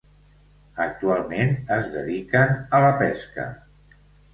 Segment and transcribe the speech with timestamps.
[0.85, 3.51] Actualment es dediquen a la pesca.